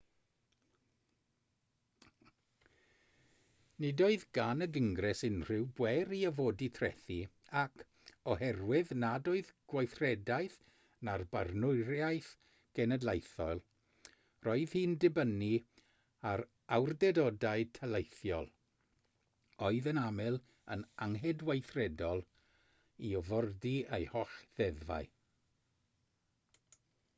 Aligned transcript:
nid 3.83 4.01
oedd 4.05 4.23
gan 4.37 4.65
y 4.65 4.67
gyngres 4.77 5.19
unrhyw 5.27 5.65
bŵer 5.79 6.13
i 6.19 6.21
orfodi 6.29 6.69
trethi 6.77 7.17
ac 7.61 7.83
oherwydd 8.35 8.93
nad 9.03 9.29
oedd 9.33 9.51
gweithredaeth 9.73 10.57
na 11.09 11.15
barnwriaeth 11.35 12.31
genedlaethol 12.79 13.63
roedd 14.49 14.75
hi'n 14.79 14.97
dibynnu 15.05 15.51
ar 16.33 16.43
awdurdodau 16.79 17.69
taleithiol 17.79 18.49
oedd 19.69 19.91
yn 19.93 20.03
aml 20.07 20.39
yn 20.77 20.87
anghydweithredol 21.07 22.25
i 23.11 23.15
orfodi 23.21 23.79
ei 23.99 24.13
holl 24.15 24.37
ddeddfau 24.47 25.11